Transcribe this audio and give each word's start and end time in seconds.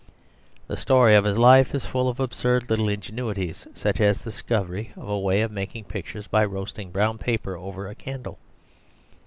The 0.65 0.77
story 0.77 1.13
of 1.13 1.25
his 1.25 1.37
life 1.37 1.75
is 1.75 1.85
full 1.85 2.09
of 2.09 2.19
absurd 2.19 2.71
little 2.71 2.89
ingenuities, 2.89 3.67
such 3.75 4.01
as 4.01 4.17
the 4.17 4.31
discovery 4.31 4.91
of 4.97 5.07
a 5.07 5.19
way 5.19 5.43
of 5.43 5.51
making 5.51 5.83
pictures 5.83 6.25
by 6.25 6.43
roasting 6.43 6.89
brown 6.89 7.19
paper 7.19 7.55
over 7.55 7.87
a 7.87 7.93
candle. 7.93 8.39